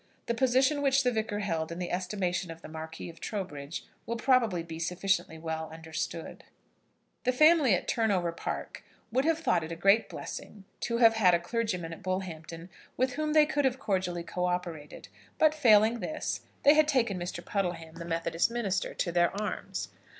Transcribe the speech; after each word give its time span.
The 0.25 0.33
position 0.33 0.81
which 0.81 1.03
the 1.03 1.11
Vicar 1.11 1.41
held 1.41 1.71
in 1.71 1.77
the 1.77 1.91
estimation 1.91 2.49
of 2.49 2.63
the 2.63 2.67
Marquis 2.67 3.07
of 3.07 3.19
Trowbridge 3.19 3.85
will 4.07 4.15
probably 4.15 4.63
be 4.63 4.79
sufficiently 4.79 5.37
well 5.37 5.69
understood. 5.71 6.43
The 7.23 7.31
family 7.31 7.75
at 7.75 7.87
Turnover 7.87 8.31
Park 8.31 8.83
would 9.11 9.25
have 9.25 9.37
thought 9.37 9.63
it 9.63 9.71
a 9.71 9.75
great 9.75 10.09
blessing 10.09 10.63
to 10.79 10.97
have 10.97 11.13
had 11.13 11.35
a 11.35 11.39
clergyman 11.39 11.93
at 11.93 12.01
Bullhampton 12.01 12.69
with 12.97 13.13
whom 13.13 13.33
they 13.33 13.45
could 13.45 13.63
have 13.63 13.77
cordially 13.77 14.23
co 14.23 14.45
operated; 14.45 15.07
but, 15.37 15.53
failing 15.53 15.99
this, 15.99 16.41
they 16.63 16.73
had 16.73 16.87
taken 16.87 17.19
Mr. 17.19 17.45
Puddleham, 17.45 17.99
the 17.99 18.03
Methodist 18.05 18.49
minister, 18.49 18.95
to 18.95 19.11
their 19.11 19.39
arms. 19.39 19.89